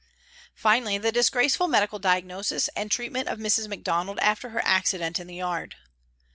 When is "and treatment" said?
2.69-3.27